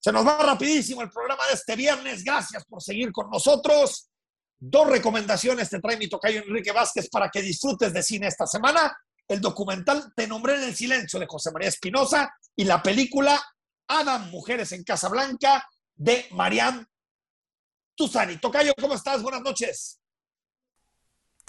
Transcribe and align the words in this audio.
Se 0.00 0.12
nos 0.12 0.26
va 0.26 0.38
rapidísimo 0.38 1.02
el 1.02 1.10
programa 1.10 1.46
de 1.46 1.54
este 1.54 1.76
viernes. 1.76 2.24
Gracias 2.24 2.64
por 2.64 2.82
seguir 2.82 3.12
con 3.12 3.28
nosotros. 3.28 4.08
Dos 4.58 4.88
recomendaciones 4.88 5.68
te 5.68 5.78
trae 5.78 5.98
mi 5.98 6.08
tocayo 6.08 6.40
Enrique 6.40 6.72
Vázquez 6.72 7.08
para 7.10 7.28
que 7.28 7.42
disfrutes 7.42 7.92
de 7.92 8.02
cine 8.02 8.26
esta 8.26 8.46
semana. 8.46 8.96
El 9.28 9.40
documental 9.40 10.12
Te 10.16 10.26
nombré 10.26 10.56
en 10.56 10.64
el 10.64 10.74
silencio 10.74 11.20
de 11.20 11.26
José 11.26 11.52
María 11.52 11.68
Espinosa 11.68 12.34
y 12.56 12.64
la 12.64 12.82
película 12.82 13.40
Adam, 13.88 14.30
Mujeres 14.30 14.72
en 14.72 14.84
Casa 14.84 15.08
Blanca 15.08 15.64
de 15.94 16.26
Marianne 16.32 16.86
Tuzani. 17.94 18.38
Tocayo, 18.38 18.72
¿cómo 18.80 18.94
estás? 18.94 19.22
Buenas 19.22 19.42
noches. 19.42 19.99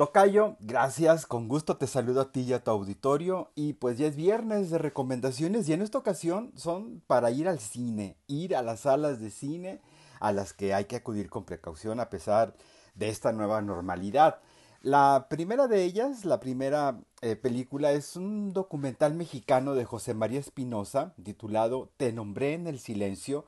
Tocayo, 0.01 0.57
gracias, 0.61 1.27
con 1.27 1.47
gusto 1.47 1.77
te 1.77 1.85
saludo 1.85 2.21
a 2.21 2.31
ti 2.31 2.41
y 2.41 2.53
a 2.53 2.63
tu 2.63 2.71
auditorio 2.71 3.51
y 3.53 3.73
pues 3.73 3.99
ya 3.99 4.07
es 4.07 4.15
viernes 4.15 4.71
de 4.71 4.79
recomendaciones 4.79 5.69
y 5.69 5.73
en 5.73 5.83
esta 5.83 5.99
ocasión 5.99 6.51
son 6.55 7.03
para 7.05 7.29
ir 7.29 7.47
al 7.47 7.59
cine, 7.59 8.17
ir 8.25 8.55
a 8.55 8.63
las 8.63 8.79
salas 8.79 9.19
de 9.19 9.29
cine 9.29 9.79
a 10.19 10.31
las 10.31 10.53
que 10.53 10.73
hay 10.73 10.85
que 10.85 10.95
acudir 10.95 11.29
con 11.29 11.45
precaución 11.45 11.99
a 11.99 12.09
pesar 12.09 12.55
de 12.95 13.09
esta 13.09 13.31
nueva 13.31 13.61
normalidad. 13.61 14.39
La 14.81 15.27
primera 15.29 15.67
de 15.67 15.83
ellas, 15.83 16.25
la 16.25 16.39
primera 16.39 16.99
eh, 17.21 17.35
película 17.35 17.91
es 17.91 18.15
un 18.15 18.53
documental 18.53 19.13
mexicano 19.13 19.75
de 19.75 19.85
José 19.85 20.15
María 20.15 20.39
Espinosa 20.39 21.13
titulado 21.23 21.91
Te 21.97 22.11
nombré 22.11 22.55
en 22.55 22.65
el 22.65 22.79
silencio, 22.79 23.45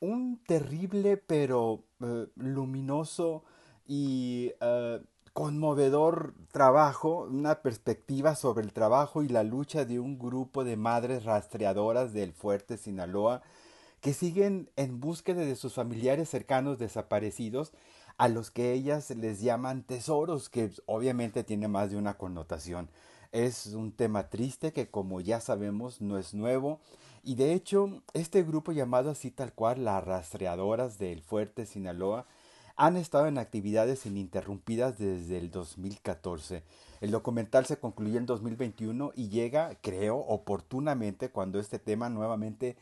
un 0.00 0.42
terrible 0.44 1.18
pero 1.18 1.84
eh, 2.00 2.26
luminoso 2.36 3.44
y 3.86 4.52
eh, 4.62 5.02
conmovedor 5.34 6.32
trabajo, 6.52 7.26
una 7.28 7.60
perspectiva 7.60 8.36
sobre 8.36 8.64
el 8.64 8.72
trabajo 8.72 9.24
y 9.24 9.28
la 9.28 9.42
lucha 9.42 9.84
de 9.84 9.98
un 9.98 10.16
grupo 10.16 10.62
de 10.62 10.76
madres 10.76 11.24
rastreadoras 11.24 12.12
del 12.12 12.32
fuerte 12.32 12.78
Sinaloa 12.78 13.42
que 14.00 14.14
siguen 14.14 14.70
en 14.76 15.00
búsqueda 15.00 15.40
de 15.40 15.56
sus 15.56 15.74
familiares 15.74 16.28
cercanos 16.28 16.78
desaparecidos 16.78 17.72
a 18.16 18.28
los 18.28 18.52
que 18.52 18.72
ellas 18.72 19.10
les 19.10 19.40
llaman 19.40 19.82
tesoros, 19.82 20.48
que 20.48 20.70
obviamente 20.86 21.42
tiene 21.42 21.66
más 21.66 21.90
de 21.90 21.96
una 21.96 22.16
connotación. 22.16 22.88
Es 23.32 23.66
un 23.66 23.90
tema 23.90 24.28
triste 24.28 24.72
que 24.72 24.88
como 24.88 25.20
ya 25.20 25.40
sabemos 25.40 26.00
no 26.00 26.16
es 26.16 26.32
nuevo 26.32 26.78
y 27.24 27.34
de 27.34 27.54
hecho 27.54 28.02
este 28.12 28.44
grupo 28.44 28.70
llamado 28.70 29.10
así 29.10 29.32
tal 29.32 29.52
cual 29.52 29.84
las 29.84 30.04
rastreadoras 30.04 30.98
del 30.98 31.22
fuerte 31.22 31.66
Sinaloa 31.66 32.24
han 32.76 32.96
estado 32.96 33.26
en 33.26 33.38
actividades 33.38 34.06
ininterrumpidas 34.06 34.98
desde 34.98 35.38
el 35.38 35.50
2014. 35.50 36.62
El 37.00 37.10
documental 37.10 37.66
se 37.66 37.78
concluyó 37.78 38.18
en 38.18 38.26
2021 38.26 39.12
y 39.14 39.28
llega, 39.28 39.76
creo, 39.80 40.16
oportunamente 40.18 41.30
cuando 41.30 41.60
este 41.60 41.78
tema 41.78 42.08
nuevamente 42.08 42.76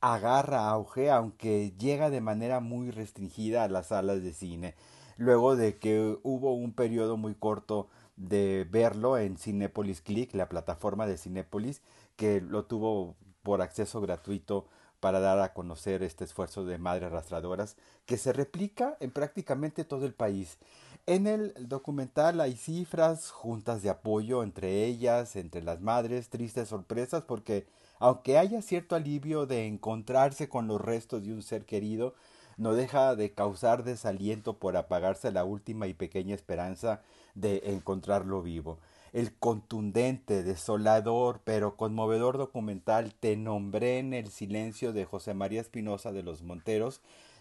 agarra 0.00 0.68
auge, 0.68 1.10
aunque 1.10 1.72
llega 1.78 2.10
de 2.10 2.20
manera 2.20 2.60
muy 2.60 2.90
restringida 2.90 3.64
a 3.64 3.68
las 3.68 3.88
salas 3.88 4.22
de 4.22 4.32
cine. 4.32 4.74
Luego 5.16 5.56
de 5.56 5.78
que 5.78 6.18
hubo 6.22 6.54
un 6.54 6.72
periodo 6.72 7.16
muy 7.16 7.34
corto 7.34 7.88
de 8.16 8.66
verlo 8.70 9.18
en 9.18 9.36
Cinepolis 9.38 10.00
Click, 10.00 10.34
la 10.34 10.48
plataforma 10.48 11.06
de 11.06 11.16
Cinepolis, 11.16 11.82
que 12.16 12.40
lo 12.40 12.64
tuvo 12.66 13.16
por 13.42 13.62
acceso 13.62 14.00
gratuito 14.00 14.66
para 15.00 15.20
dar 15.20 15.38
a 15.40 15.52
conocer 15.52 16.02
este 16.02 16.24
esfuerzo 16.24 16.64
de 16.64 16.78
madres 16.78 17.04
arrastradoras 17.04 17.76
que 18.06 18.16
se 18.16 18.32
replica 18.32 18.96
en 19.00 19.10
prácticamente 19.10 19.84
todo 19.84 20.06
el 20.06 20.14
país. 20.14 20.58
En 21.06 21.26
el 21.26 21.54
documental 21.68 22.40
hay 22.40 22.56
cifras, 22.56 23.30
juntas 23.30 23.82
de 23.82 23.90
apoyo 23.90 24.42
entre 24.42 24.84
ellas, 24.84 25.36
entre 25.36 25.62
las 25.62 25.80
madres, 25.80 26.28
tristes 26.28 26.68
sorpresas 26.68 27.22
porque 27.22 27.66
aunque 27.98 28.38
haya 28.38 28.62
cierto 28.62 28.94
alivio 28.94 29.46
de 29.46 29.66
encontrarse 29.66 30.48
con 30.48 30.68
los 30.68 30.80
restos 30.80 31.24
de 31.24 31.32
un 31.32 31.42
ser 31.42 31.64
querido, 31.64 32.14
no 32.56 32.74
deja 32.74 33.14
de 33.14 33.32
causar 33.32 33.84
desaliento 33.84 34.58
por 34.58 34.76
apagarse 34.76 35.30
la 35.30 35.44
última 35.44 35.86
y 35.86 35.94
pequeña 35.94 36.34
esperanza 36.34 37.02
de 37.34 37.62
encontrarlo 37.64 38.42
vivo 38.42 38.78
el 39.12 39.34
contundente, 39.34 40.42
desolador, 40.42 41.40
pero 41.44 41.76
conmovedor 41.76 42.38
documental 42.38 43.14
Te 43.14 43.36
nombré 43.36 43.98
en 43.98 44.14
el 44.14 44.30
silencio 44.30 44.92
de 44.92 45.04
José 45.04 45.34
María 45.34 45.60
Espinosa 45.60 46.12
de 46.12 46.22
los 46.22 46.42
Monteros 46.42 47.00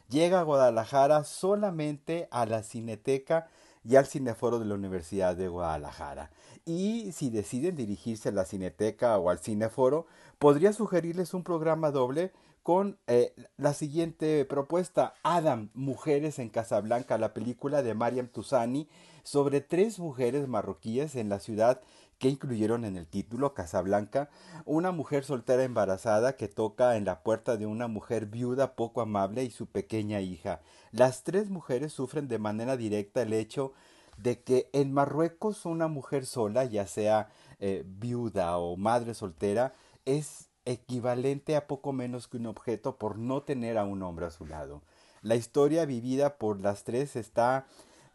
llega 0.09 0.39
a 0.39 0.43
Guadalajara 0.43 1.23
solamente 1.23 2.27
a 2.31 2.45
la 2.45 2.63
Cineteca 2.63 3.47
y 3.83 3.95
al 3.95 4.05
Cineforo 4.05 4.59
de 4.59 4.65
la 4.65 4.75
Universidad 4.75 5.35
de 5.35 5.47
Guadalajara. 5.47 6.31
Y 6.65 7.11
si 7.13 7.29
deciden 7.29 7.75
dirigirse 7.75 8.29
a 8.29 8.33
la 8.33 8.45
Cineteca 8.45 9.17
o 9.17 9.29
al 9.29 9.39
Cineforo, 9.39 10.07
podría 10.39 10.73
sugerirles 10.73 11.33
un 11.33 11.43
programa 11.43 11.91
doble 11.91 12.31
con 12.63 12.97
eh, 13.07 13.33
la 13.55 13.73
siguiente 13.73 14.43
propuesta, 14.43 15.13
Adam, 15.23 15.69
Mujeres 15.73 16.37
en 16.37 16.49
Casablanca, 16.49 17.17
la 17.17 17.33
película 17.33 17.81
de 17.81 17.93
Mariam 17.93 18.27
Tusani, 18.27 18.89
sobre 19.27 19.59
tres 19.59 19.99
mujeres 19.99 20.47
marroquíes 20.47 21.17
en 21.17 21.27
la 21.27 21.39
ciudad 21.39 21.81
que 22.17 22.29
incluyeron 22.29 22.85
en 22.85 22.95
el 22.95 23.07
título 23.07 23.53
Casablanca, 23.53 24.29
una 24.63 24.93
mujer 24.93 25.25
soltera 25.25 25.65
embarazada 25.65 26.37
que 26.37 26.47
toca 26.47 26.95
en 26.95 27.03
la 27.03 27.23
puerta 27.23 27.57
de 27.57 27.65
una 27.65 27.89
mujer 27.89 28.27
viuda 28.27 28.77
poco 28.77 29.01
amable 29.01 29.43
y 29.43 29.51
su 29.51 29.65
pequeña 29.65 30.21
hija. 30.21 30.61
Las 30.91 31.23
tres 31.23 31.49
mujeres 31.49 31.91
sufren 31.91 32.29
de 32.29 32.39
manera 32.39 32.77
directa 32.77 33.21
el 33.21 33.33
hecho 33.33 33.73
de 34.15 34.41
que 34.41 34.69
en 34.71 34.93
Marruecos 34.93 35.65
una 35.65 35.89
mujer 35.89 36.25
sola, 36.25 36.63
ya 36.63 36.87
sea 36.87 37.27
eh, 37.59 37.83
viuda 37.85 38.57
o 38.57 38.77
madre 38.77 39.13
soltera, 39.13 39.73
es 40.05 40.47
equivalente 40.63 41.57
a 41.57 41.67
poco 41.67 41.91
menos 41.91 42.29
que 42.29 42.37
un 42.37 42.45
objeto 42.45 42.95
por 42.95 43.17
no 43.17 43.43
tener 43.43 43.77
a 43.77 43.83
un 43.83 44.03
hombre 44.03 44.27
a 44.27 44.31
su 44.31 44.45
lado. 44.45 44.83
La 45.21 45.35
historia 45.35 45.85
vivida 45.85 46.37
por 46.37 46.61
las 46.61 46.85
tres 46.85 47.17
está 47.17 47.67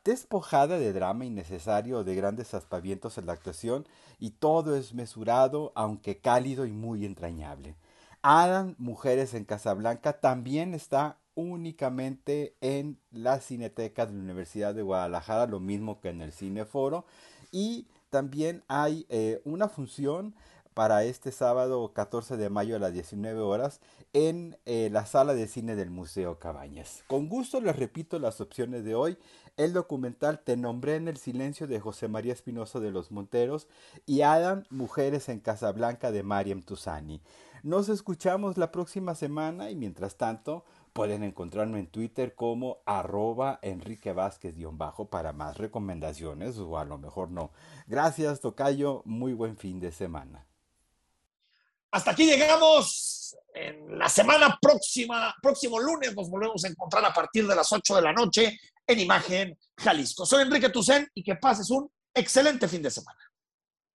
despojada 0.05 0.79
de 0.79 0.93
drama 0.93 1.25
innecesario 1.25 1.99
o 1.99 2.05
de 2.05 2.15
grandes 2.15 2.55
aspavientos 2.55 3.19
en 3.19 3.27
la 3.27 3.33
actuación 3.33 3.87
y 4.19 4.31
todo 4.31 4.77
es 4.77 4.95
mesurado, 4.95 5.73
aunque 5.75 6.19
cálido 6.19 6.67
y 6.67 6.73
muy 6.73 7.05
entrañable. 7.05 7.77
Adam, 8.23 8.75
Mujeres 8.79 9.35
en 9.35 9.45
Casablanca, 9.45 10.21
también 10.21 10.75
está 10.75 11.19
únicamente 11.35 12.55
en 12.61 12.99
la 13.11 13.41
Cineteca 13.41 14.07
de 14.07 14.13
la 14.13 14.23
Universidad 14.23 14.75
de 14.75 14.83
Guadalajara, 14.83 15.47
lo 15.47 15.61
mismo 15.61 16.01
que 16.01 16.11
en 16.11 16.21
el 16.21 16.33
Cineforo, 16.33 17.05
y 17.51 17.87
también 18.11 18.63
hay 18.69 19.07
eh, 19.09 19.41
una 19.45 19.69
función 19.69 20.35
para 20.75 21.05
este 21.05 21.33
sábado 21.33 21.93
14 21.93 22.37
de 22.37 22.51
mayo 22.51 22.77
a 22.77 22.79
las 22.79 22.93
19 22.93 23.41
horas 23.41 23.81
en 24.13 24.57
eh, 24.67 24.89
la 24.91 25.07
sala 25.07 25.35
de 25.35 25.47
cine 25.47 25.77
del 25.77 25.91
Museo 25.91 26.39
Cabañas. 26.39 27.05
Con 27.07 27.29
gusto 27.29 27.61
les 27.61 27.77
repito 27.77 28.19
las 28.19 28.41
opciones 28.41 28.85
de 28.85 28.95
hoy. 28.95 29.19
El 29.57 29.73
documental 29.75 30.41
Te 30.41 30.57
nombré 30.57 30.97
en 30.97 31.09
el 31.09 31.19
silencio 31.19 31.67
de 31.67 31.79
José 31.79 32.09
María 32.09 32.33
Espinosa 32.33 32.81
de 32.81 32.91
los 32.91 33.13
Monteros 33.13 33.69
y 34.07 34.23
Adam, 34.23 34.65
Mujeres 34.71 35.29
en 35.29 35.41
Casablanca 35.41 36.11
de 36.11 36.23
Mariam 36.23 36.63
Tusani. 36.63 37.21
Nos 37.63 37.89
escuchamos 37.89 38.59
la 38.59 38.73
próxima 38.73 39.15
semana 39.15 39.71
y 39.71 39.77
mientras 39.77 40.17
tanto 40.17 40.65
pueden 40.93 41.23
encontrarme 41.23 41.79
en 41.79 41.87
Twitter 41.87 42.35
como 42.35 42.79
arroba 42.87 43.59
Enrique 43.63 44.13
Vázquez-bajo 44.13 45.11
para 45.11 45.33
más 45.33 45.59
recomendaciones 45.59 46.59
o 46.59 46.79
a 46.79 46.85
lo 46.85 46.99
mejor 46.99 47.31
no. 47.31 47.51
Gracias 47.87 48.41
Tocayo, 48.41 49.03
muy 49.05 49.33
buen 49.33 49.57
fin 49.57 49.79
de 49.81 49.93
semana. 49.93 50.45
Hasta 51.93 52.13
aquí 52.13 52.25
llegamos. 52.25 53.37
En 53.55 53.99
la 53.99 54.09
semana 54.09 54.59
próxima, 54.61 55.35
próximo 55.43 55.79
lunes, 55.79 56.17
nos 56.17 56.31
volvemos 56.31 56.65
a 56.65 56.69
encontrar 56.69 57.05
a 57.05 57.13
partir 57.13 57.47
de 57.47 57.55
las 57.55 57.71
8 57.71 57.97
de 57.97 58.03
la 58.03 58.13
noche 58.13 58.59
en 58.87 59.01
Imagen 59.01 59.59
Jalisco. 59.77 60.25
Soy 60.25 60.43
Enrique 60.43 60.71
Tucen 60.71 61.07
y 61.15 61.23
que 61.23 61.37
pases 61.37 61.69
un 61.71 61.87
excelente 62.15 62.67
fin 62.67 62.81
de 62.81 62.91
semana. 62.91 63.19